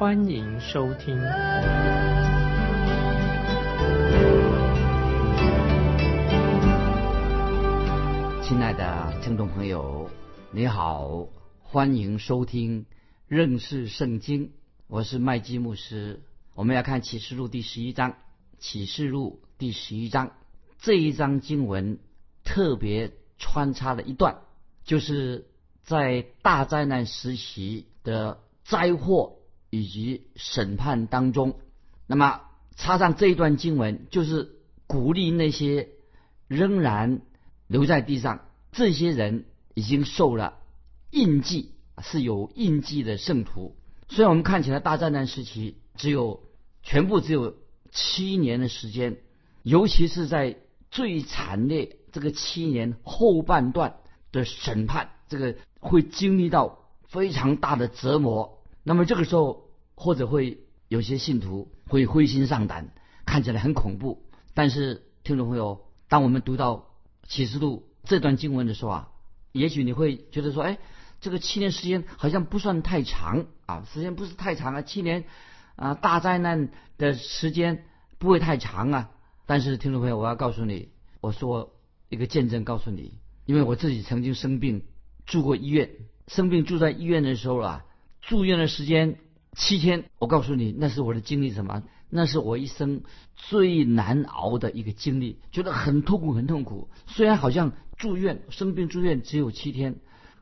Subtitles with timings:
[0.00, 1.14] 欢迎收听。
[8.42, 10.08] 亲爱的听众朋友，
[10.52, 11.28] 你好，
[11.62, 12.86] 欢迎收听
[13.28, 14.52] 认识圣经。
[14.86, 16.22] 我是麦基牧师，
[16.54, 18.14] 我们要看启示录第十一章。
[18.58, 20.32] 启示录第十一章
[20.78, 21.98] 这一章经文。
[22.42, 24.38] 特别穿插了一段，
[24.82, 25.50] 就是
[25.82, 29.36] 在大灾难时期的灾祸
[29.70, 31.58] 以及审判当中，
[32.06, 32.42] 那么
[32.76, 34.50] 插上这一段经文，就是
[34.86, 35.88] 鼓励那些
[36.48, 37.22] 仍然
[37.66, 40.58] 留在地上，这些人已经受了
[41.10, 43.76] 印记，是有印记的圣徒。
[44.08, 46.42] 虽然我们看起来大灾难时期只有
[46.82, 47.54] 全部只有
[47.90, 49.18] 七年的时间，
[49.62, 50.56] 尤其是在
[50.90, 51.96] 最惨烈。
[52.12, 53.98] 这个七年后半段
[54.32, 58.59] 的审判，这个会经历到非常大的折磨。
[58.82, 62.92] 那么这个时候，或者会有些信徒会灰心丧胆，
[63.26, 64.24] 看起来很恐怖。
[64.54, 66.86] 但是听众朋友，当我们读到
[67.26, 69.08] 启示录这段经文的时候啊，
[69.52, 70.78] 也许你会觉得说，哎，
[71.20, 75.24] 这个七年时间好像不算太长啊，时间不是太长啊，七年
[75.76, 77.84] 啊，大灾难的时间
[78.18, 79.10] 不会太长啊。
[79.46, 81.74] 但是听众朋友，我要告诉你，我说。
[82.12, 84.82] 一个见证告诉你，因为我自己曾经生病
[85.26, 85.90] 住过医院，
[86.26, 87.84] 生病住在医院的时候啊，
[88.22, 89.18] 住院的时间
[89.54, 90.04] 七天。
[90.18, 91.82] 我告诉你，那是我的经历什么？
[92.08, 93.02] 那是我一生
[93.34, 96.88] 最难熬的一个经历，觉得很痛苦，很痛苦。
[97.06, 99.96] 虽然好像住院生病住院只有七天，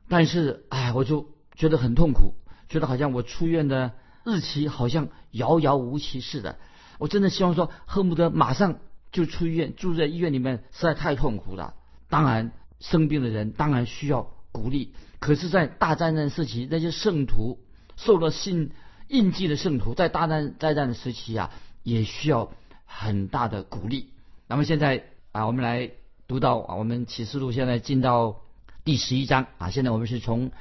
[0.08, 2.34] 但是哎，我就觉得很痛苦，
[2.68, 3.92] 觉得好像我出院的
[4.24, 6.58] 日期好像遥遥无期似的。
[6.98, 8.78] 我真的希望说，恨不得马上。
[9.10, 11.72] 就出院，住在医院里面实在太痛苦了。
[12.10, 14.92] 当然，生病的人当然需要鼓励。
[15.18, 17.58] 可是，在大灾难时期，那些圣徒
[17.98, 18.70] 受了信
[19.08, 21.50] 印记的圣徒，在大难灾难的时期啊，
[21.82, 22.50] 也需要
[22.86, 24.08] 很大的鼓励。
[24.46, 25.90] 那么现在啊，我们来
[26.26, 28.40] 读到啊，我们启示录现在进到
[28.84, 30.52] 第十一章啊，现在我们是从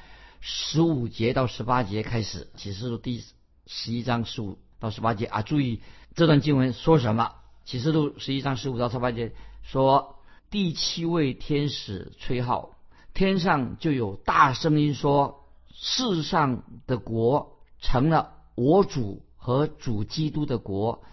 [0.41, 2.49] 十五节到十八节开始。
[2.57, 3.23] 启示录第
[3.65, 5.81] 十一章十五到十八节啊，注意
[6.15, 7.33] 这段经文说什么。
[7.65, 9.31] 启示录十一章十五到十八节
[9.61, 10.15] 说，
[10.49, 12.77] 第七位天使吹号，
[13.13, 15.46] 天上就有大声音说：
[15.79, 21.03] 世上的国成了我主和主基督的国，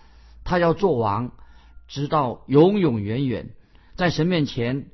[0.42, 1.32] 他要做王，
[1.86, 3.54] 直到永永远远。
[3.94, 4.90] 在神面前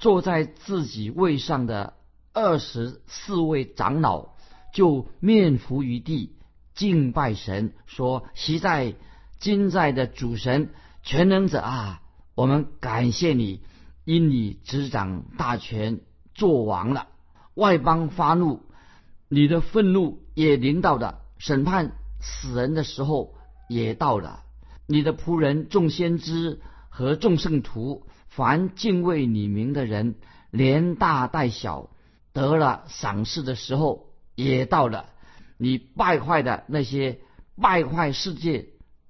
[0.00, 1.94] 坐在自己位上的
[2.32, 4.30] 二十四位长老，
[4.74, 6.34] 就面伏于地
[6.74, 8.96] 敬拜神，说：昔在
[9.38, 10.70] 今在的主神。
[11.04, 12.02] 全能者啊，
[12.34, 13.60] 我们感谢你，
[14.04, 16.00] 因你执掌大权，
[16.34, 17.06] 做王了。
[17.54, 18.62] 外邦发怒，
[19.34, 23.32] 你的愤怒也临到了，审判死人的时候
[23.66, 24.42] 也到了。
[24.86, 26.60] 你的仆人众先知
[26.90, 30.16] 和众圣徒，凡敬畏你名的人，
[30.50, 31.88] 连大带小，
[32.34, 35.06] 得了赏赐的时候也到了。
[35.56, 37.20] 你败坏的那些
[37.56, 38.66] 败坏世界。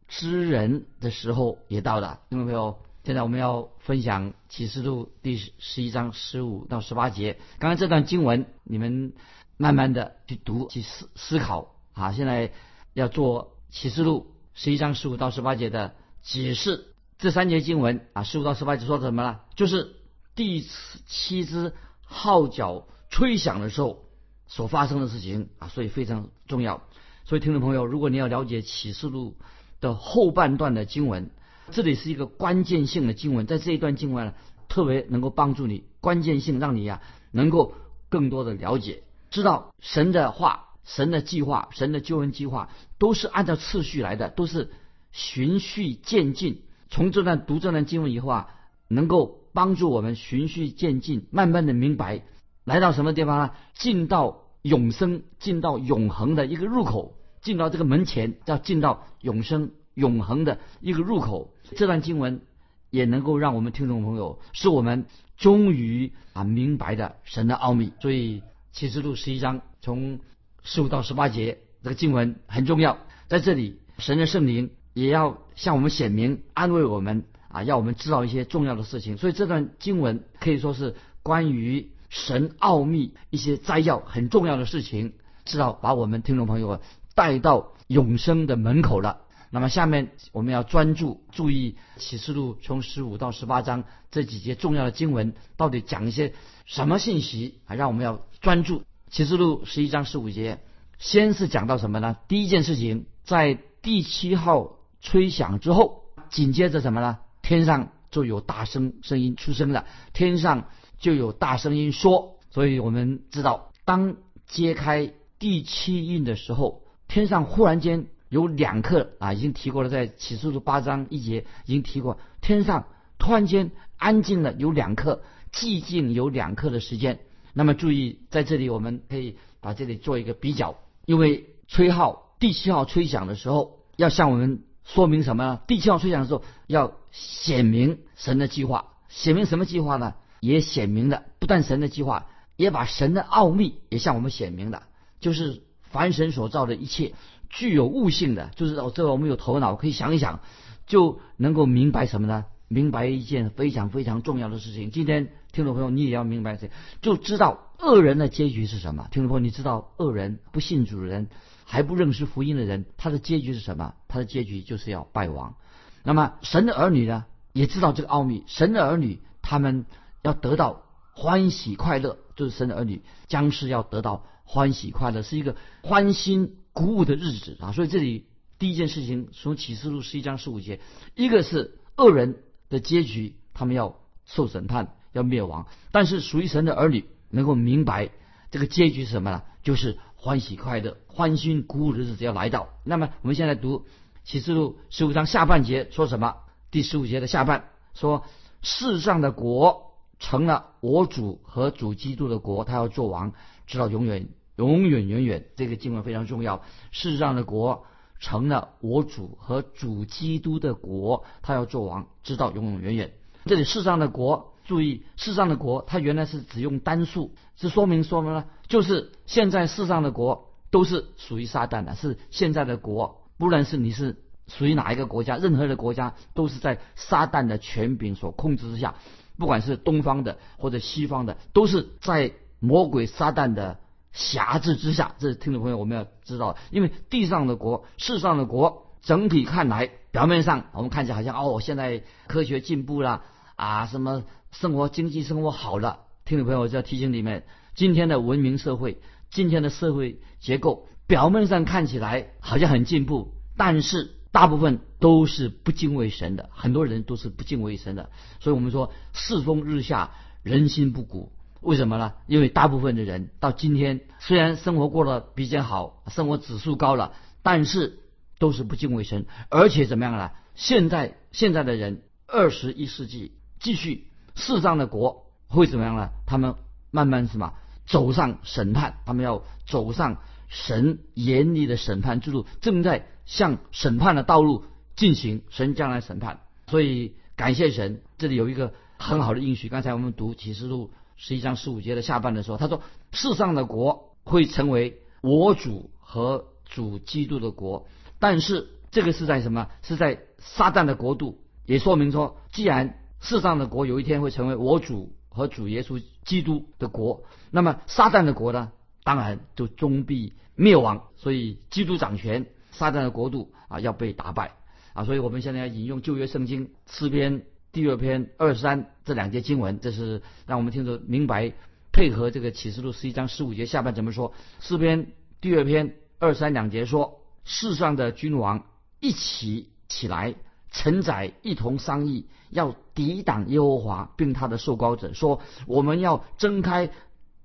[0.07, 2.79] 之人的时候也到了，听到没有？
[3.03, 7.39] 现在我们要分享启示录第十一章十五到十八节。
[7.59, 9.15] 刚刚这段经文，你们
[9.63, 12.11] 慢慢的去读去思思考啊。
[12.11, 12.51] 现在
[12.95, 16.87] 要做启示录十一章十五到十八节的解释。
[17.19, 19.39] 这三节经文啊，十五到十八节说什么呢？
[19.55, 19.95] 就是
[20.35, 20.67] 第
[21.07, 21.73] 七支
[22.03, 24.05] 号角吹响的时候
[24.49, 26.83] 所发生的事情啊，所以非常重要。
[27.25, 29.37] 所以听众朋友，如果你要了解启示录，
[29.81, 31.31] 的后半段的经文，
[31.71, 34.35] 这里是一个关键性的经文，在这一段经文呢，
[34.69, 37.01] 特别能够帮助你，关键性让你呀
[37.31, 37.75] 能够
[38.09, 42.69] 更多的了解，知道神的话、神的计划、神的救恩计划
[42.99, 44.71] 都是按照次序来的，都是
[45.11, 46.63] 循序渐进。
[46.89, 48.49] 从这段读这段经文以后啊，
[48.87, 52.23] 能够帮助我们循序渐进，慢慢的明白，
[52.65, 53.51] 来到什么地方呢？
[53.75, 57.17] 进到永生、进到永恒的一个入口。
[57.41, 61.53] 进到这个门前，要进到永生、永恒的一个入口。
[61.75, 62.43] 这段经文
[62.89, 65.07] 也能够让我们听众朋友，是我们
[65.37, 67.93] 终于啊明白的神的奥秘。
[68.01, 70.21] 所以启示录十一章从
[70.63, 72.99] 十五到十八节这个经文很重要。
[73.29, 79.17] 在这里，神的圣灵也要向我们显明，安慰我们啊，要我们知道一些重要的事情。
[79.19, 85.15] 所以这段经文可以说是关于神奥秘一些摘要，很重要的事情，
[85.45, 86.81] 知道把我们听众朋友
[87.15, 89.22] 带到永生的门口了。
[89.55, 96.33] 那么下面我们要专注注意启示录从十五到十八章这几节重要的经文，到底讲一些
[96.65, 97.75] 什么信息啊？
[97.75, 100.61] 让我们要专注启示录十一章十五节，
[100.99, 102.17] 先是讲到什么呢？
[102.29, 107.19] 第一件事情，在第七号吹响之后，紧接着什么呢？
[107.43, 109.85] 天上就有大声声音出声了，
[110.15, 112.39] 天上就有大声音说。
[112.51, 114.17] 所以我们知道，当
[114.47, 118.07] 揭开第七印的时候，天上忽然间。
[118.33, 122.87] 有两刻啊，已经提过了，在启示录八章一节已经提过，天上
[123.19, 127.21] 突然间安静了，有两刻寂静，有两刻的时间。
[127.53, 135.61] 那么注意，在这里我们可以把这里做一个比较，因为吹号第七号吹响的时候，要向我们说明什么呢？
[135.67, 140.15] 第七号吹响的时候，要显明神的计划，显明什么计划呢？
[140.41, 144.85] 也显明了，不但神的计划，也把神的奥秘也向我们显明了，
[145.21, 147.13] 就是凡神所造的一切。
[147.53, 150.41] 具有悟性的，就是哦，这我们有头脑，可以想一想，
[150.87, 152.47] 就能够明白什么呢？
[152.67, 154.91] 明白一件非常非常重要的事情。
[154.91, 156.71] 今天听众朋友，你也要明白这，
[157.03, 159.09] 就知道恶人的结局是什么。
[159.13, 161.29] 听众朋友，你知道恶人不信主人，
[161.67, 163.93] 还不认识福音的人，他的结局是什么？
[164.09, 165.55] 他的结局就是要败亡。
[166.03, 168.43] 那么神的儿女呢，也知道这个奥秘。
[168.47, 169.85] 神的儿女他们
[170.23, 170.85] 要得到
[171.15, 176.57] 欢喜快乐，就是神的儿女将是要得到欢喜快乐，是一个欢欣。
[176.75, 178.25] 鼓舞的日子啊，所以这里
[178.59, 180.81] 第一件事情从启示录十一章十五节，
[181.15, 182.39] 一个是恶人
[182.71, 188.09] 的结局，他们要受审判，要灭亡；但是属于神的儿女能够明白
[188.51, 189.43] 这个结局是什么呢？
[189.63, 192.71] 就是欢喜快乐、欢欣鼓舞的日子要来到。
[192.85, 193.85] 那么我们现在读
[194.25, 196.37] 启示录十五章下半节说什么？
[196.71, 198.25] 第十五节的下半说：
[198.63, 203.35] 世上的国成了我主和主基督的国，他要做王，
[203.67, 204.31] 直到永远。
[204.57, 206.63] 永远远远，这个经文非常重要。
[206.91, 207.85] 世上的国
[208.21, 213.13] 成了我主和主基督的国，他要做王，直到永永远远。
[213.47, 228.95] 这里世上的国，注意世上的国，它原来是只用单数，是说明说明呢，就是现在世上的国都是属于撒旦的，是现在的国，不论是你是属于哪一个国家，任何的国家都是在撒旦的权柄所控制之下，
[229.39, 233.81] 不管是东方的或者西方的，都是在魔鬼撒旦的。
[234.13, 243.23] 辖制之下，这是听众朋友我们要知道，因为地上的国、世上的国，整体看来，表面上我们看起来好像哦，现在科学进步了
[243.57, 246.01] 啊，什么生活经济生活好了。
[246.25, 247.45] 听众朋友，我就要提醒你们，
[247.75, 249.01] 今天的文明社会，
[249.31, 258.11] 今天的社会结构，表面上看起来好像很进步，但是大部分都是不敬畏神的，很多人都是不敬畏神的。
[258.41, 260.13] 所以我们说世风日下，
[260.43, 261.33] 人心不古。
[261.63, 262.15] 为什么呢？
[262.27, 267.13] 因为大部分的人到今天虽然生活过得比较好，生活指数高了，
[267.43, 268.01] 但是
[268.41, 270.33] 都是不敬畏神，而且怎么样呢？
[270.57, 276.11] 现在现在的人二十一世纪继续世上的国会怎么样呢？
[276.27, 276.57] 他们
[276.91, 277.55] 慢慢什么
[277.87, 284.65] 走上审判，他们要走上神严厉的审判之路，正在向审判的道路
[284.97, 286.41] 进行，神将来审判。
[286.67, 289.69] 所以感谢神，这里有一个很好的应许。
[289.69, 290.91] 刚才我们读启示录。
[291.25, 297.87] 十一章十五节的下半的时候，他说：“世上的国会成为我主和主基督的国，
[298.19, 299.69] 但是这个是在什么？
[299.85, 301.39] 是在撒旦的国度。
[301.65, 308.73] 也说明说，既然世上的国有一天会成为我主和主耶稣基督的国，那么撒旦的国呢，
[309.05, 311.05] 当然就终必灭亡。
[311.15, 314.57] 所以基督掌权，撒旦的国度啊要被打败
[314.93, 315.05] 啊。
[315.05, 321.55] 所以我们现在要引用旧约圣经诗篇。”第二篇二三这两节经文，这是让我们听着明白，
[321.91, 324.35] 配合这个启示录十一章十五节下半怎么说？
[324.61, 328.67] 四篇第二篇二三两节说：世上的君王
[329.01, 330.35] 一起起来，
[330.71, 336.91] 承载一同商议，要抵挡耶和华，并他的受膏者，说我们要挣开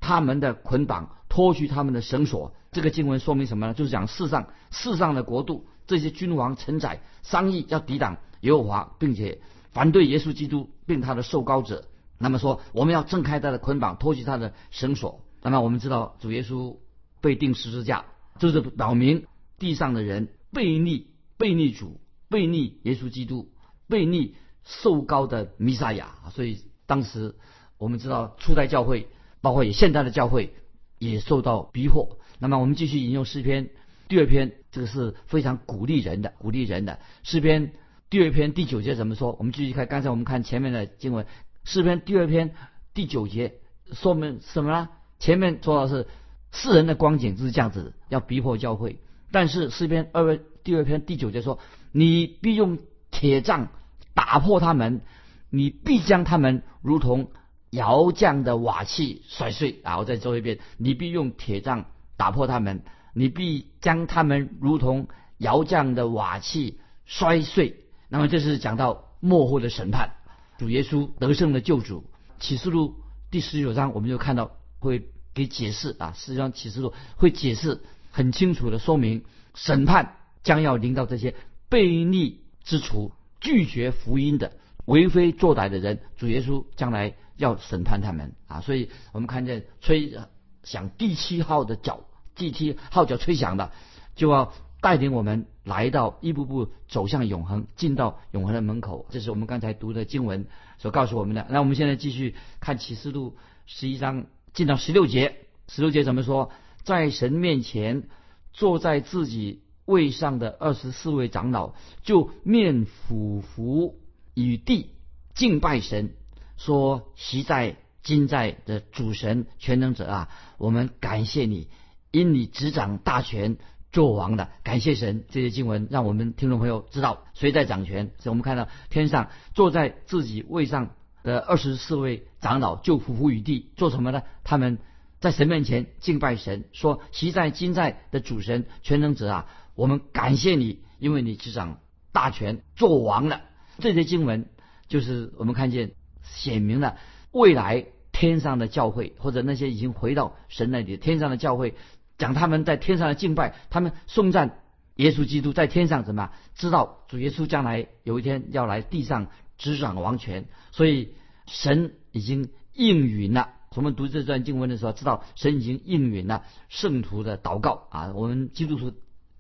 [0.02, 2.54] 他们的捆绑，脱去他们的绳索。
[2.74, 3.74] 这个经文说明什么呢？
[3.74, 9.40] 就是讲世上世上的国度，这些君王承载商议，要抵挡耶和华，并且。
[9.78, 11.86] 反对耶稣基督并他的受膏者，
[12.18, 15.24] 那么说我们要挣开他的捆绑，脱去他的绳索。
[15.44, 16.78] 那么我们知道主耶稣
[17.22, 18.06] 被钉十字架，
[18.40, 19.28] 就是表明
[19.60, 23.52] 地上的人背逆背逆主，背逆耶稣基督，
[23.88, 26.16] 背逆受膏的弥撒亚。
[26.32, 27.36] 所以当时
[27.78, 29.08] 我们知道初代教会，
[29.42, 30.56] 包括也现代的教会
[30.98, 32.18] 也受到逼迫。
[32.40, 33.70] 那么我们继续引用诗篇
[34.08, 34.54] 第二篇。
[34.70, 37.00] 这个是非常鼓励人的，鼓励人的。
[37.24, 37.74] 诗篇
[38.10, 39.36] 第二篇第九节怎么说？
[39.40, 41.26] 我们继续看，刚才我们看前面的经文，
[41.64, 42.56] 诗篇第二篇
[42.94, 43.56] 第九节
[43.92, 44.90] 说明什么呢？
[45.20, 46.08] 前面说的是。
[46.52, 47.52] 世人的光景就是。
[47.52, 49.00] 这样子，要逼迫教会。
[49.32, 49.70] 但是。
[49.70, 51.60] 诗篇二第二篇第九节说，
[51.92, 52.80] 你必用
[53.12, 53.70] 铁杖
[54.14, 55.02] 打破他们，
[55.50, 57.30] 你必将他们如同。
[57.70, 59.98] 窑匠的瓦器摔碎啊！
[59.98, 62.82] 我再说一遍，你必用铁杖打破他们，
[63.14, 67.84] 你必将他们如同窑匠的瓦器摔碎。
[68.10, 70.16] 那么这是讲到幕后的审判，
[70.58, 72.06] 主耶稣得胜的救主。
[72.40, 72.96] 启示录
[73.32, 79.24] 第十九章我们就看到会给解释啊，实际上启示录会解释很清楚的说明，
[79.56, 81.36] 审判将要临到这些
[81.70, 84.54] 悖逆之徒、拒绝福音的、
[84.86, 86.00] 为非作歹的人。
[86.18, 87.16] 主耶稣将来。
[87.38, 88.62] 要审判他们啊！
[88.62, 90.18] 所以我们看见吹
[90.64, 93.72] 响第七号的角，第七号角吹响了，
[94.16, 94.54] 就要
[94.88, 99.06] 带领我们来到一步步走向永恒，进到永恒的门口。
[99.10, 101.46] 这是我们刚才读的经文所告诉我们的。
[101.50, 105.40] 那我们现在继续看启示录十一章，进到十六节。
[105.68, 106.52] 十六节怎么说？
[106.86, 108.08] 在神面前
[108.54, 114.00] 坐在自己位上的二十四位长老，就面俯伏
[114.36, 114.92] 与地
[115.36, 116.12] 敬拜神。
[116.56, 121.68] 说习在今在的主神全能者啊，我们感谢你，
[122.12, 123.58] 因你执掌大权
[123.92, 125.26] 做王的，感谢神。
[125.30, 128.12] 这些经文让我们听众朋友知道谁在掌权。
[128.20, 130.92] 所以我们看到天上坐在自己位上
[131.24, 134.24] 的二十四位长老就匍匐于地，做什么呢？
[134.44, 134.80] 他们
[135.20, 141.80] 在神面前敬拜神，说习在今在的主神全能者啊，我们感谢你，因为你执掌
[142.12, 143.42] 大权做王了。
[143.80, 144.48] 这些经文
[144.88, 145.92] 就是我们看见。
[146.30, 146.98] 显明了
[147.32, 151.74] 未来天上的教会，或者那些已经回到神那里天上的教会，
[152.18, 154.60] 讲他们在天上的敬拜，他们颂赞
[154.96, 161.14] 耶稣基督在天上怎么样知道主耶稣将来有一天要来地上执掌王权，所以
[161.46, 163.54] 神已经应允了。
[163.76, 168.12] 我们读这段经文的时候，知道神已经应允了圣徒的祷告啊。
[168.16, 168.92] 我们基督徒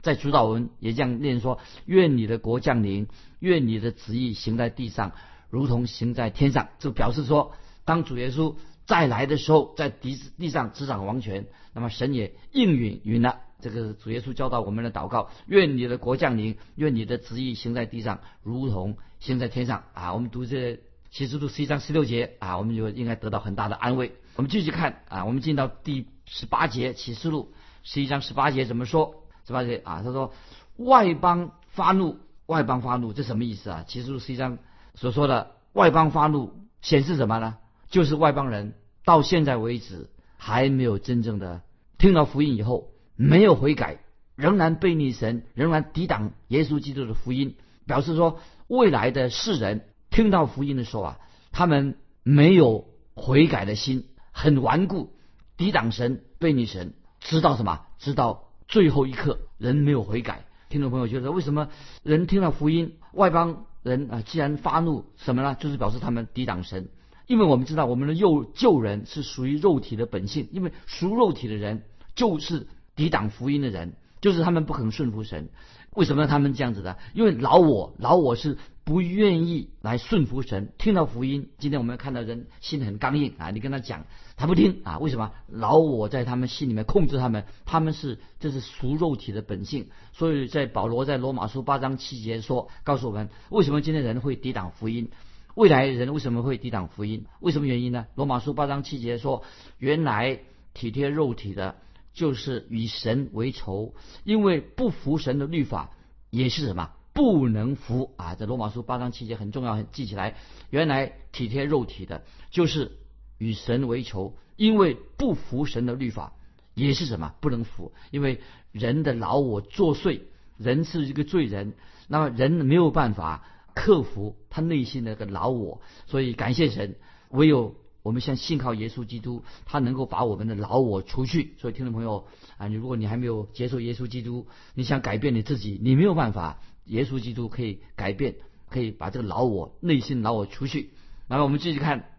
[0.01, 3.07] 在主祷文也这样念说：愿你的国降临，
[3.39, 5.13] 愿你的旨意行在地上。
[5.49, 7.53] 如同行在天上，就表示说，
[7.85, 8.55] 当主耶稣
[8.87, 13.41] 再来的时候，在地地上执掌王权，那么神也应允允了。
[13.59, 19.83] 这个主耶稣教导我们的祷告：愿你的国降临，愿你的旨意行在地上，如同行在天上。
[19.93, 20.79] 啊，我们读这
[21.11, 24.13] 启示录十一章十六节啊，我们就应该得到很大的安慰。
[24.35, 27.51] 我们继续看啊，我们进到第十八节启示录
[27.83, 29.23] 十一章十八节怎么说？
[29.45, 30.33] 十八节啊，他说
[30.77, 33.83] 外邦发怒，外邦发怒，这什么意思啊？
[33.85, 34.59] 启示录十一章。
[34.95, 37.57] 所说的外邦发怒显示什么呢？
[37.89, 38.73] 就是外邦人
[39.05, 41.61] 到现在为止还没有真正的
[41.97, 43.99] 听到福音以后没有悔改，
[44.35, 51.19] 仍然背逆神，仍然抵挡耶稣基督的福音，表示说未来的世人听到福音的时候啊，
[51.51, 55.13] 他们没有悔改的心，很顽固，
[55.55, 57.81] 抵挡神，背逆神，直到什么？
[57.97, 60.45] 直到最后一刻人没有悔改。
[60.69, 61.69] 听众朋友觉得为什么
[62.03, 63.65] 人听到福音外邦？
[63.83, 65.55] 人啊，既然发怒什么呢？
[65.55, 66.89] 就是表示他们抵挡神。
[67.27, 70.47] 因为我们知道，我们的幼旧人是属于肉体的本性。
[70.51, 71.83] 因为属肉体的人
[72.15, 75.49] 就是抵挡福音的人，就是他们不肯顺服神。
[75.93, 76.97] 为什么他们这样子的？
[77.13, 80.71] 因为老我，老我是不愿意来顺服神。
[80.77, 84.05] 听到福音，今天我们看到人心很刚硬啊，你跟他讲。
[84.37, 84.99] 他不听啊？
[84.99, 87.45] 为什么老我在他们心里面控制他们？
[87.65, 89.87] 他们是这是属肉体的本性。
[90.13, 95.09] 所以在保罗在罗马书八章七节说，告诉我们为什么今天人会抵挡福音？
[95.57, 97.25] 未来人为什么会抵挡福音？
[97.39, 98.05] 为什么原因呢？
[98.13, 99.43] 罗马书八章七节说，
[99.79, 100.41] 原来
[100.75, 101.77] 体贴肉体的，
[102.13, 105.89] 就是与神为仇，因为不服神的律法，
[106.29, 108.35] 也是什么不能服啊？
[108.35, 110.35] 这罗马书八章七节很重要，记起来。
[110.69, 112.91] 原来体贴肉体的，就是。
[113.39, 116.33] 与神为仇，因为不服神的律法，
[116.73, 117.93] 也是什么不能服？
[118.09, 120.21] 因为人的老我作祟，
[120.57, 121.73] 人是一个罪人，
[122.07, 123.43] 那么人没有办法
[123.77, 126.95] 克服他内心的个老我，所以感谢神，
[127.29, 131.53] 唯有我们先信靠耶稣基督，他能够把我们的老我除去。
[131.59, 132.25] 所以听众朋友
[132.57, 138.35] 啊，你如果你还没有接受耶稣基督，你想改变你自己，你没有办法，耶稣基督可以改变，
[138.69, 140.89] 可以把这个老我内心老我除去。
[141.27, 142.09] 那么我们继续看。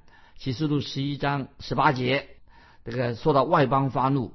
[0.41, 2.29] 启示录十一章十八节，
[2.85, 4.35] 这个说到外邦发怒，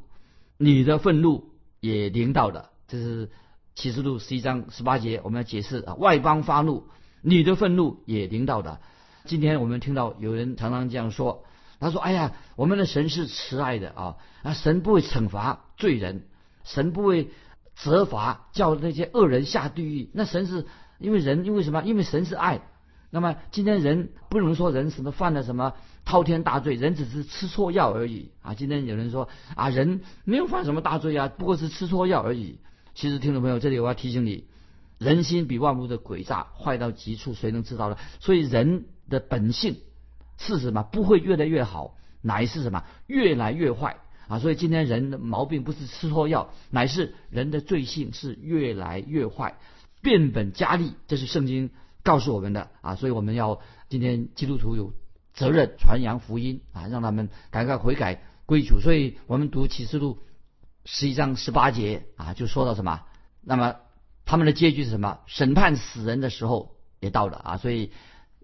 [0.58, 2.72] 你的愤怒也领导了。
[2.90, 3.32] 这是
[3.74, 6.90] 启示录十一章十八节，我们要解释啊，外邦发怒，
[7.24, 8.80] 你的愤怒也临到的。
[9.26, 11.46] 今天我们听到有人常常这样说，
[11.80, 16.26] 他说：“哎呀，我们的神是慈爱的啊，啊，神不会惩罚罪人，
[16.66, 17.30] 神不会
[17.76, 20.10] 责罚，叫那些恶人下地狱。
[20.14, 20.66] 那神是
[21.00, 21.82] 因为人，因为什么？
[21.84, 22.62] 因为神是爱。
[23.10, 28.54] 那么今天人不能说人什么犯了什么滔天大罪，人只是吃错药而已啊！
[28.54, 32.60] 今天有人说啊，人没有犯什么大罪啊，不过是吃错药而已。
[32.96, 34.46] 其实听众朋友，这里我要提醒你，
[35.04, 37.98] 人心比万物的诡诈，坏到极处，谁能知道呢？
[38.20, 39.82] 所以人的本性
[40.38, 40.84] 是什么？
[40.84, 42.84] 不会越来越好，乃是什么？
[43.08, 44.40] 越来越坏啊！
[44.40, 49.58] 所以今天人的毛病不是吃错药，乃是人的罪性是越来越坏，
[50.02, 50.94] 变本加厉。
[51.08, 51.70] 这是圣经。
[52.06, 54.92] 告诉我们的啊，所以我们要今天基督徒有
[55.34, 58.82] 责任传扬福音啊，让他们赶快悔改归主。
[58.82, 60.20] 所以我们读启示录
[60.84, 63.04] 十一章十八节啊，就说到什么？
[63.42, 63.78] 那么
[64.26, 65.20] 他们的结局是什么？
[65.28, 67.92] 审判死人的时候也到了啊，所以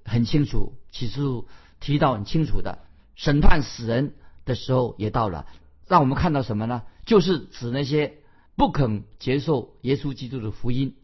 [0.06, 1.48] 很清楚，启示录
[1.80, 2.80] 提到很清楚的，
[3.16, 4.14] 审判死人
[4.46, 5.46] 的时候也到了。
[5.88, 6.84] 让我们看到什么呢？
[7.06, 8.18] 就是指那些
[8.56, 10.96] 不肯接受耶稣基督的福音，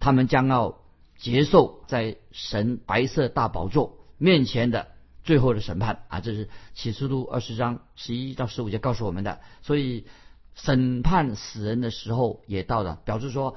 [0.00, 0.78] 他们将要。
[1.16, 4.88] 接受在神白色大宝座面前的
[5.22, 9.40] 最后的审判啊，这是启示录二十章十一到十五节告诉我们的。
[9.62, 10.06] 所以
[10.56, 13.56] 审判死人的时候也到了，表示说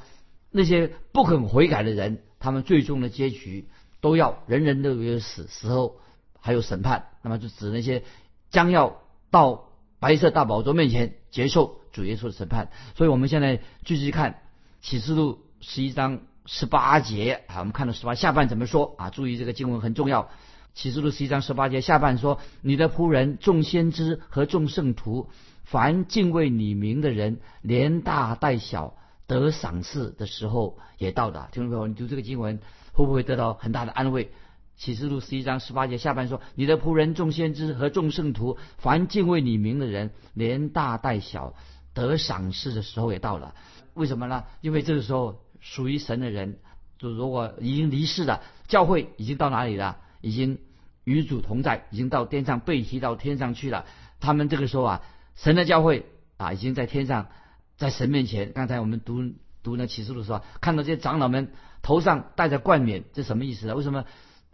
[0.58, 3.70] 那些不肯悔改的人，他们最终的结局
[4.02, 5.98] 都要人人都有死，死后
[6.42, 7.06] 还有审判。
[7.22, 8.04] 那么就指那些
[8.50, 8.98] 将要
[9.32, 12.70] 到白色大宝座面前接受主耶稣的审判。
[12.96, 14.42] 所以我们现在继续看
[14.82, 16.20] 启示录十一章。
[16.50, 19.10] 十八节啊，我们看到十八下半怎么说啊？
[19.10, 20.30] 注意这个经文很重要。
[20.74, 25.30] 启示录十一章十八节下半说：“你的仆人众先知和众圣徒，
[25.66, 28.96] 凡敬畏你名的人，连大带小
[29.28, 32.60] 得赏赐的时候也到了。”听众朋友，你读这个经文
[32.94, 34.32] 会不会得到很大的安慰？
[34.76, 41.54] 启示录十一章十八节下半说：“你的仆人众先知和众圣徒，凡敬畏你名的人，连大带小
[41.94, 43.54] 得赏赐的时候也到了。”
[43.94, 44.46] 为什么呢？
[44.62, 45.42] 因为这个时候。
[45.60, 46.60] 属于神的人，
[47.00, 49.98] 就如果已经离世了，教会已经到哪里了？
[50.22, 50.60] 已经
[51.04, 53.86] 与主同在，已经到天上被提到天上去了。
[54.20, 55.02] 他们这个时候啊，
[55.36, 56.06] 神的教会
[56.38, 57.30] 啊，已经在天上，
[57.78, 58.52] 在神面前。
[58.54, 59.22] 刚才我们读
[59.64, 63.76] 读那启示录的时候，看到这些长老们头上戴着冠冕，这什么意思呢？
[63.76, 64.06] 为什么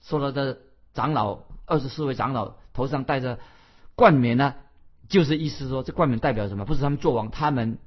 [0.01, 0.59] 说了的
[0.93, 3.39] 长老二十四位长老头上戴着
[3.95, 4.55] 冠冕呢？
[5.09, 6.65] 就是意思说，这冠冕代表什么？
[6.65, 7.77] 不是他们做王，他们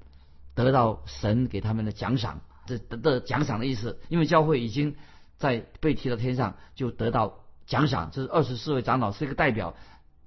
[0.55, 2.40] 得到神给他们的奖赏。
[2.66, 4.96] 这得的奖赏的意思，因为教会已经
[5.38, 8.11] 在被提到天上，就得到奖赏。
[8.12, 9.75] 这是二十四位长老是一个代表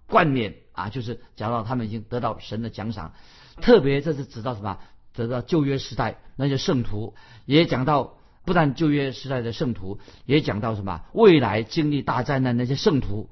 [0.08, 3.14] 冠冕啊，就是讲到他们已经得到神的奖赏。
[3.62, 4.80] 特别这是指到什么？
[5.20, 7.14] 得到旧约时代那些圣徒，
[7.46, 11.02] 也讲到不但旧约时代的圣徒，也讲到什么？
[11.14, 13.30] 未来经历大灾难那些圣徒，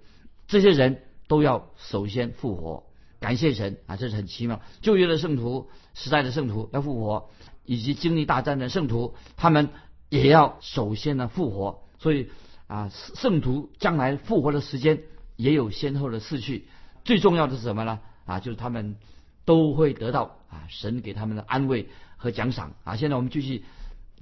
[0.48, 2.84] 这些人都要首先复活。
[3.20, 4.62] 感谢神啊，这是很奇妙。
[4.82, 7.32] 旧约的圣徒时代的圣徒要复活。
[7.70, 9.68] 以及经历大战的圣徒，他们
[10.08, 12.30] 也要首先呢复活，所以
[12.68, 15.02] 啊，圣徒将来复活的时间
[15.36, 16.70] 也有先后的次序。
[17.04, 18.00] 最重要的是什么呢？
[18.26, 18.96] 啊，就是他们
[19.44, 22.96] 都会得到啊神给他们的安慰和奖赏啊。
[22.96, 23.66] 现在我们继续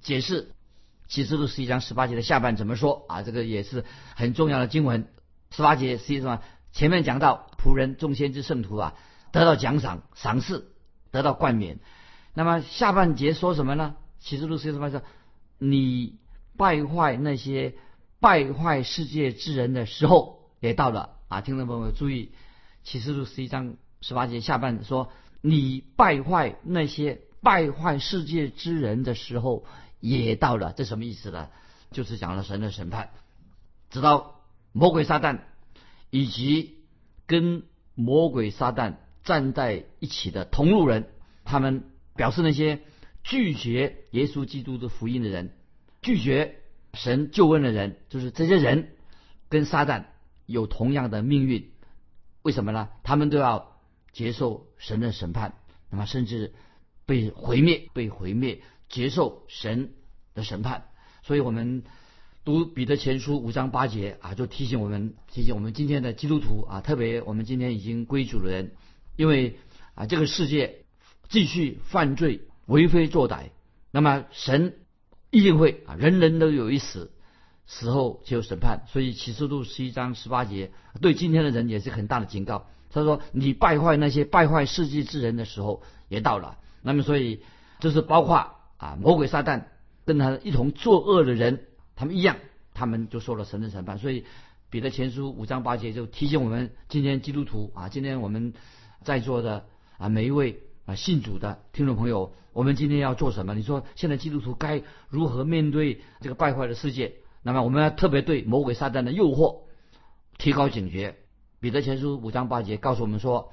[0.02, 0.52] 解释
[1.08, 3.22] 启示录十一章十八节的下半怎么说啊？
[3.24, 3.86] 这个也是
[4.16, 5.08] 很重要的经文。
[5.52, 8.96] 十八节实际上前面讲到仆人众先知圣徒啊
[9.32, 10.72] 得到奖赏赏赐，
[11.12, 11.80] 得到冠冕。
[12.34, 13.96] 那么下半节说什么呢？
[14.20, 15.04] 启示录十一章说
[15.60, 16.18] ：“你
[16.58, 17.76] 败坏那些
[18.20, 22.32] 败坏世界之人的时候也到了啊！”听众朋友注意，
[22.84, 25.12] 启示录十一章十八节下半说
[25.42, 29.66] ：“你败坏那些败坏世界之人的时候
[30.00, 31.50] 也到了。”这什么意思呢？
[31.92, 33.10] 就是讲了神的审判，
[33.90, 35.40] 直到魔鬼撒旦
[36.10, 36.78] 以及
[37.28, 41.08] 跟魔鬼撒旦站在一起的同路人，
[41.44, 41.84] 他们。
[42.18, 42.80] 表示那些
[43.24, 45.54] 拒绝耶稣基督的福音的人，
[46.02, 46.62] 拒绝
[46.94, 48.96] 神救恩的人，就是这些人
[49.50, 50.06] 跟撒旦
[50.46, 51.74] 有同样的命运。
[52.42, 52.88] 为什么呢？
[53.04, 53.75] 他们都要
[54.16, 55.54] 接受神的审判，
[55.92, 56.56] 那么甚至
[57.06, 59.92] 被毁灭，被毁灭，接受神
[60.34, 60.88] 的审判。
[61.22, 61.84] 所以我们
[62.44, 68.72] 读彼得前书五章八节啊，就提醒我们，提醒我们今天的基督徒啊，特别我们今天已经归主的人，
[69.16, 69.60] 因为
[69.94, 70.82] 啊，这个世界。
[71.28, 73.50] 继续犯罪，为非作歹，
[73.90, 74.78] 那么神
[75.32, 77.12] 一定会啊，人人都有一死，
[77.66, 78.84] 死后就有审判。
[78.90, 82.70] 所以启示录十一章十八节对今天的人也是很大的警告。
[82.96, 87.44] 他说：“你败坏那些败坏世界之人的时候也到了。”那么所以
[87.80, 88.38] 就是包括
[88.78, 89.66] 啊魔鬼撒旦
[90.06, 92.38] 跟他一同作恶的人，他们一样，
[92.74, 94.00] 他们就受了神的审判。
[94.00, 94.26] 所以
[94.72, 98.54] 彼得前书五章八节就提醒我们，今天基督徒啊，今天我们
[99.04, 99.66] 在座的
[100.00, 100.62] 啊每一位。
[100.88, 103.56] 啊信主的听众朋友，我们今天要做什么？
[103.56, 107.16] 你说现在基督徒该如何面对这个败坏的世界？
[107.42, 109.62] 那么我们要特别对魔鬼撒旦的诱惑
[110.38, 111.16] 提高警觉。
[111.66, 113.52] 彼得前书五章八节告诉我们说：“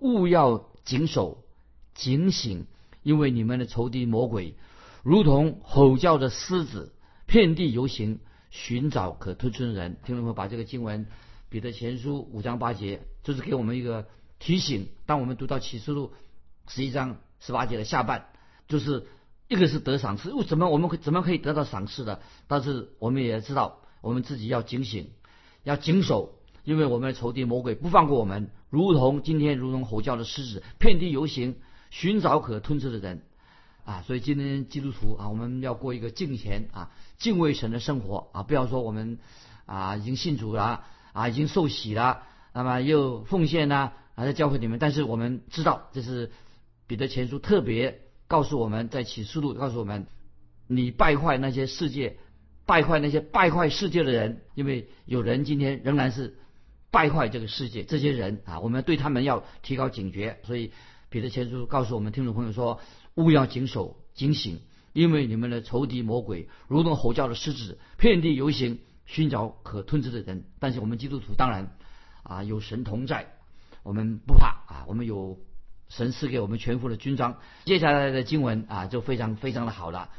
[0.00, 1.44] 勿要谨守、
[1.92, 2.64] 警醒，
[3.02, 4.54] 因为你们的仇敌魔鬼
[5.02, 6.94] 如同吼叫的狮子，
[7.26, 11.06] 遍地游行，寻找可吞吃的人。”听众朋友，把这个经文
[11.50, 14.88] 彼得前书五章八节，就是给我们一个提醒。
[15.04, 16.14] 当我们读到启示录
[16.66, 18.28] 十一章十八节的下半，
[18.68, 19.06] 就是
[19.48, 22.22] 一个是得赏赐，为什么我们会怎么可以得到赏赐的？
[22.46, 25.10] 但是我们也知道，我们自己要警醒，
[25.62, 26.39] 要谨守。
[26.64, 31.56] 因为我们的仇敌魔鬼不放过我们，如同今天如同吼叫的狮子，遍地游行，
[31.90, 33.22] 寻找可吞吃的人，
[33.84, 34.02] 啊！
[34.06, 38.42] 所以今天基督徒啊，我们要过一个敬虔啊、敬畏神的生活啊！
[38.42, 39.18] 不要说我们
[39.64, 46.30] 啊已经信主了啊，已经受洗了，那么又奉献呢啊在教会里面，但是我们知道这是
[46.86, 50.06] 彼得前书特别告诉我们在启示录告诉我们，
[50.68, 52.18] 你败坏那些世界，
[52.66, 56.36] 败坏那些败坏世界的人，因为有人今天仍然是。
[56.90, 60.40] 败坏这个世界，这些人啊，我们对他们要提高警觉。
[60.44, 60.72] 所以
[61.08, 62.80] 彼得前书告诉我们听众朋友说：
[63.14, 64.60] 勿要谨守、警醒，
[64.92, 70.44] 因为你们的仇敌魔鬼如同吼叫的狮子，遍地游行，寻找可吞吃的人。
[70.58, 71.76] 但是我们基督徒当然
[72.24, 73.34] 啊，有神同在，
[73.84, 75.38] 我们不怕啊，我们有
[75.88, 77.38] 神赐给我们全副的军装。
[77.66, 80.10] 接下来的经文啊，就非常非常的好了。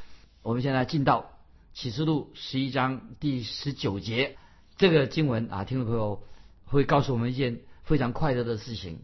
[0.41, 1.31] 我们现在进到
[1.73, 4.37] 启示录十一章第十九节，
[4.77, 6.23] 这个经文啊，听众朋友。
[6.71, 9.01] 会告诉我们一件非常快乐的事情。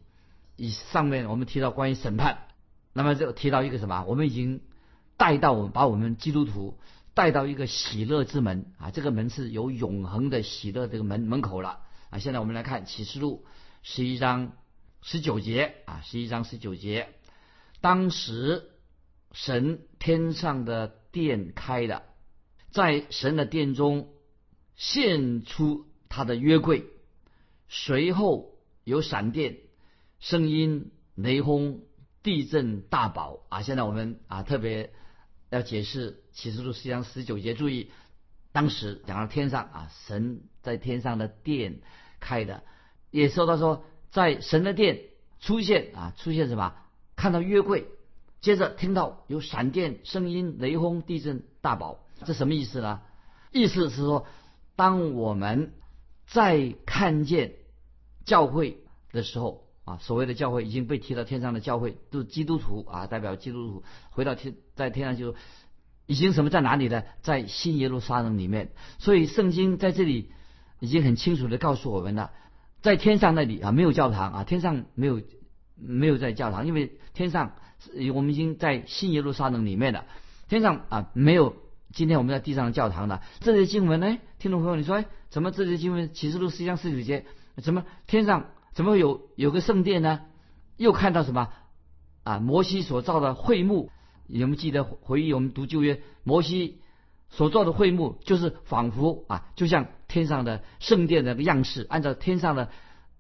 [0.56, 2.48] 以上面我们提到关于审判，
[2.94, 4.04] 那么这提到一个什么？
[4.06, 4.62] 我们已经
[5.18, 6.80] 带到我们把我们基督徒
[7.14, 8.90] 带到一个喜乐之门啊！
[8.90, 12.18] 这个门是有永恒的喜乐这个门门口了啊！
[12.20, 13.46] 现在我们来看启示录
[13.84, 14.54] 十一章
[15.02, 17.10] 十九节啊，十一章十九节，
[17.82, 18.72] 当时
[19.32, 22.02] 神天上的殿开了，
[22.72, 24.10] 在神的殿中
[24.76, 26.86] 现出他的约柜。
[27.68, 29.58] 随后有闪电、
[30.20, 31.82] 声音、雷轰、
[32.24, 33.62] 地震、大宝啊！
[33.62, 34.94] 现在我们啊特别
[35.50, 37.92] 要解释启示录十章十九节，注意
[38.52, 41.82] 当时讲到天上啊，神在天上的殿
[42.20, 42.64] 开的，
[43.12, 45.02] 也说到说在神的殿
[45.40, 46.74] 出现啊，出现什么？
[47.16, 47.88] 看到约柜，
[48.42, 53.02] 接着听到有闪电、声音、雷轰、地震、大宝，这什么意思呢？
[53.52, 54.28] 意思是说，
[54.76, 55.74] 当我们
[56.28, 57.54] 在看见
[58.26, 58.78] 教会
[59.14, 65.36] 的时候啊，所谓的教会已经被提到天上的教会，都是基督徒啊，代表基督徒回到天，在天上就
[66.06, 67.04] 已经什么在哪里呢？
[67.22, 68.72] 在新耶路撒冷里面。
[69.00, 70.30] 所以圣经在这里
[70.82, 72.32] 已经很清楚的告诉我们了，
[72.82, 75.22] 在天上那里啊，没有教堂啊，天上没有
[75.76, 77.56] 没有在教堂，因为天上
[78.14, 80.04] 我们已经在新耶路撒冷里面了，
[80.50, 81.56] 天上啊没有。
[81.94, 84.18] 今天我们在地上的教堂的这些经文呢？
[84.40, 87.26] 听众朋友，你说，哎，怎么这些经文启示录十章十九节，
[87.64, 90.22] 怎么天上怎么会有有个圣殿呢？
[90.76, 91.50] 又看到什么
[92.24, 92.40] 啊？
[92.40, 93.90] 摩西所造的会幕，
[94.28, 95.34] 有没有记得回忆？
[95.34, 96.82] 我们读旧约，摩西
[97.30, 102.70] 所造的会幕，就是仿佛啊，就像天上的圣殿的样式，按照天上的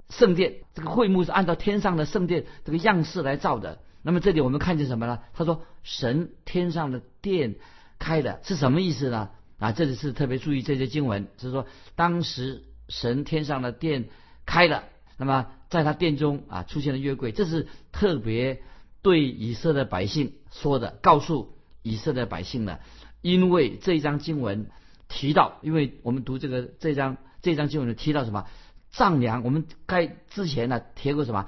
[0.09, 3.79] 圣殿，这个会幕是按照天上的圣殿这个样式来造的。
[4.03, 5.19] 那么这里我们看见什么呢？
[5.33, 7.55] 他说，神天上的殿。
[7.99, 9.29] 开的是什么意思呢？
[9.59, 14.05] 啊，这里是特别注意这些经文，就是说当时神天上的殿
[14.45, 14.83] 开了，
[15.17, 18.61] 那么在他殿中啊出现了约柜，这是特别
[19.01, 22.79] 对以色列百姓说的，告诉以色列百姓的，
[23.21, 24.69] 因为这一章经文
[25.07, 28.45] 提到，因为我们读这个这张这张经文提到什么？
[28.91, 31.47] 丈量，我们该之前呢提过什么？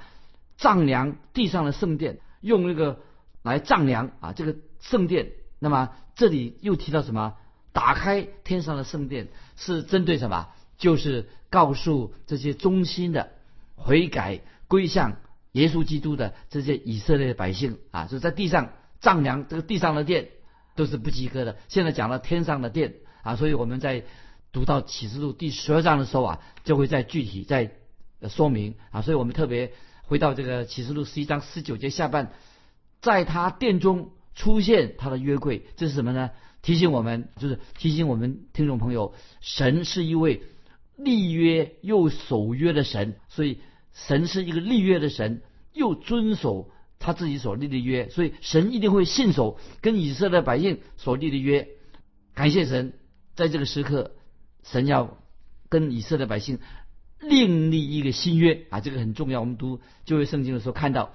[0.56, 3.00] 丈量地上的圣殿，用那个
[3.42, 5.90] 来丈量啊这个圣殿，那么。
[6.16, 7.34] 这里又提到什么？
[7.72, 10.48] 打开天上的圣殿是针对什么？
[10.76, 13.30] 就是告诉这些忠心的
[13.74, 15.16] 悔改归向
[15.52, 20.28] 耶稣基督的这些以色列百姓啊，就在地上丈量这个地上的殿
[20.74, 21.56] 都是不及格的。
[21.68, 24.04] 现在讲了天上的殿啊，所以我们在
[24.52, 27.72] 读到启示录第十二章的时候啊，就会在具体在
[28.28, 29.00] 说明啊。
[29.00, 32.30] 所以我们特别回到这个启示录十一章十九节下半，
[33.00, 34.10] 在他殿中。
[34.40, 36.30] 出现他的约柜，这是什么呢？
[36.62, 40.40] 提醒我们，就是提醒我们听众朋友，神是一位
[40.96, 43.58] 立约又守约的神，所以
[43.92, 45.42] 神是一个立约的神，
[45.74, 51.68] 又遵守他自己所立的约，所以神一定会信守跟以色列百姓所立的约。
[52.32, 52.94] 感谢神，
[53.34, 54.12] 在这个时刻，
[54.64, 55.18] 神要
[55.68, 56.60] 跟以色列百姓
[57.20, 59.40] 另立一个新约啊，这个很重要。
[59.40, 61.12] 我们读旧约圣经的时候看到，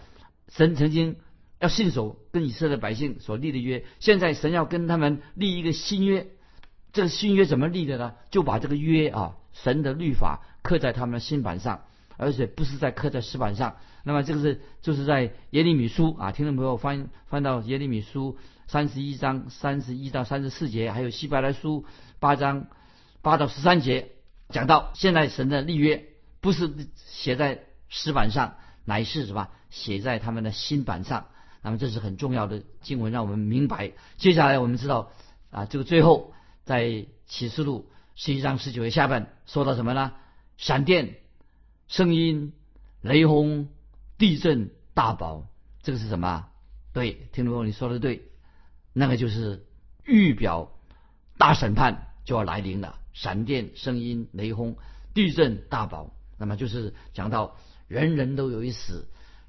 [0.48, 1.16] 神曾经。
[1.60, 3.86] 要信守跟以色列百姓所立的约。
[4.00, 6.28] 现在神要跟他们立一个新约，
[6.94, 8.14] 这个新约怎么立的呢？
[8.30, 11.86] 就把这个约啊，神的律法刻在他们的心板上，
[12.18, 13.78] 而且不是在刻在石板上。
[14.04, 18.38] 那么这个是就是在耶利米书啊，听众朋友翻翻到耶利米书
[18.68, 21.86] 三十一章三十一到三十四节，还有希伯来书
[22.20, 22.68] 八章
[23.22, 24.10] 八到十三节，
[24.50, 26.06] 讲到现在神的立约
[26.42, 31.28] 不是写在石板上，乃是什么写在他们的心板上。
[31.66, 33.94] 那么这是很重要的经文，让我们明白。
[34.18, 35.12] 接下来我们知道
[35.50, 36.32] 啊，这个最后
[36.64, 40.14] 在启示录十一章十九节下半说到什么呢？
[40.58, 41.16] 闪电、
[41.88, 42.54] 声音、
[43.02, 43.68] 雷轰、
[44.20, 45.48] 地震、大宝，
[45.82, 46.46] 这个是什么？
[46.94, 48.22] 对，听众朋友你说的对，
[48.94, 49.66] 那个就是
[50.04, 50.72] 预表
[51.40, 53.00] 大审判就要来临了。
[53.14, 54.78] 闪电、声音、雷轰、
[55.16, 59.08] 地震、大宝，那么就是讲到人人都有一死。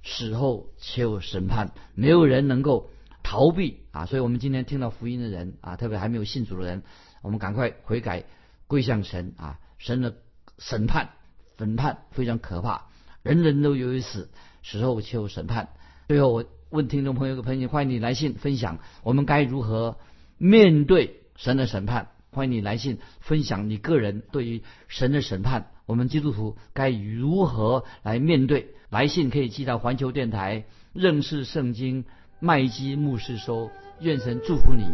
[0.09, 2.90] 死后且有审判，没有人能够
[3.25, 4.07] 逃避啊！
[4.07, 6.85] 所以我们今天听到福音的人啊，特别还没有信主的人，
[7.23, 8.25] 我们赶快悔改
[8.69, 9.59] 归向神啊！
[9.79, 10.14] 神的
[10.59, 11.11] 审判、
[11.59, 12.87] 审判非常可怕，
[13.25, 14.31] 人人都有一死，
[14.62, 15.71] 死后且有审判。
[16.07, 19.99] 最后我问听众朋友个朋友，欢迎你来信分享，我们该如何
[20.38, 22.12] 面对神的审判？
[22.31, 28.75] 欢迎你来信分享你个人对于神的审判，我们基督徒该如何来面对？
[28.90, 32.05] 来信可以寄到环球电台认识圣经
[32.38, 33.70] 麦基牧师收，
[34.01, 34.85] 愿神祝福你，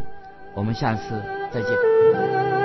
[0.55, 2.62] 我们下次再见。